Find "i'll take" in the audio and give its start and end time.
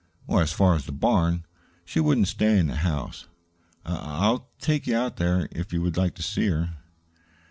3.97-4.87